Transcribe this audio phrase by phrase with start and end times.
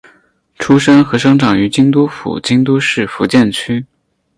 [0.57, 3.85] 出身和生长于京都府京都市伏见区。